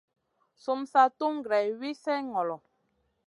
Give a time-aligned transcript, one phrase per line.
[0.63, 2.57] Sum sa tun greyna wi slèh ŋolo.